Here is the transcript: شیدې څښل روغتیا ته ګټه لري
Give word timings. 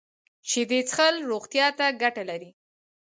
شیدې 0.49 0.79
څښل 0.89 1.15
روغتیا 1.29 1.67
ته 1.77 1.85
ګټه 2.01 2.23
لري 2.29 2.49